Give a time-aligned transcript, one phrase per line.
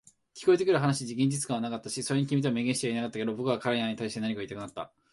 [0.35, 4.91] 聞こえてくる話に現実感はなかったし、それに君とは明言してはいなかったけど、僕は彼らに対して何かを言いたくなった。